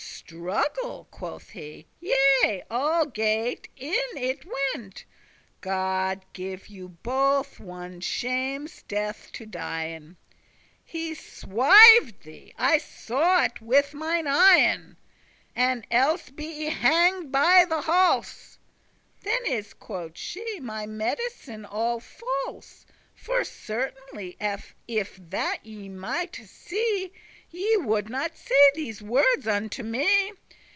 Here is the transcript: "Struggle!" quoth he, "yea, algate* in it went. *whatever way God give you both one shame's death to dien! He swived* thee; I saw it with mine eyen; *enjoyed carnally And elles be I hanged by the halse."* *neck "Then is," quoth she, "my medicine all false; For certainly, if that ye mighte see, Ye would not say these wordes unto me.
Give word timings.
"Struggle!" 0.33 1.09
quoth 1.11 1.49
he, 1.49 1.87
"yea, 1.99 2.63
algate* 2.71 3.67
in 3.75 3.91
it 4.15 4.45
went. 4.45 5.03
*whatever 5.59 5.59
way 5.59 5.59
God 5.59 6.25
give 6.31 6.69
you 6.69 6.87
both 6.87 7.59
one 7.59 7.99
shame's 7.99 8.83
death 8.83 9.29
to 9.33 9.45
dien! 9.45 10.15
He 10.85 11.11
swived* 11.13 12.21
thee; 12.21 12.53
I 12.57 12.77
saw 12.77 13.43
it 13.43 13.59
with 13.61 13.93
mine 13.93 14.25
eyen; 14.25 14.95
*enjoyed 15.53 15.55
carnally 15.55 15.55
And 15.57 15.87
elles 15.91 16.29
be 16.29 16.67
I 16.67 16.69
hanged 16.69 17.31
by 17.33 17.65
the 17.67 17.81
halse."* 17.81 18.57
*neck 19.25 19.41
"Then 19.45 19.51
is," 19.53 19.73
quoth 19.73 20.17
she, 20.17 20.61
"my 20.61 20.85
medicine 20.85 21.65
all 21.65 21.99
false; 21.99 22.85
For 23.13 23.43
certainly, 23.43 24.37
if 24.39 24.75
that 25.29 25.65
ye 25.65 25.89
mighte 25.89 26.47
see, 26.47 27.11
Ye 27.53 27.75
would 27.81 28.09
not 28.09 28.37
say 28.37 28.55
these 28.75 29.01
wordes 29.01 29.45
unto 29.45 29.83
me. 29.83 30.31